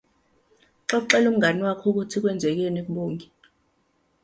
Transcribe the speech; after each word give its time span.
Xoxela 0.89 1.27
umngani 1.31 1.61
wakho 1.65 1.85
ukuthi 1.89 2.17
kwenzekeni 2.21 2.81
kuBongi. 2.85 3.25